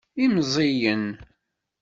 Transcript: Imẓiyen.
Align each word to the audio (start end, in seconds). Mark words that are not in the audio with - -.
Imẓiyen. 0.23 1.05